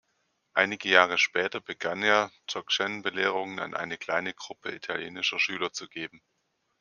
[0.55, 6.23] Einige Jahre später begann er, Dzogchen-Belehrungen an eine kleine Gruppe italienischer Schüler zu geben.